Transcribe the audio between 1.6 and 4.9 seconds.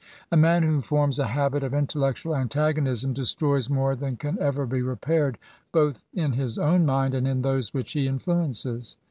of intellectual antagonism destroys more than can ever be